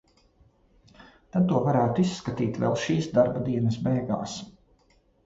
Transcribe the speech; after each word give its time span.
Tad 1.35 1.43
to 1.51 1.59
varētu 1.67 2.03
izskatīt 2.05 2.57
vēl 2.63 2.73
šīs 2.85 3.11
darba 3.19 3.45
dienas 3.51 3.79
beigās. 3.89 4.35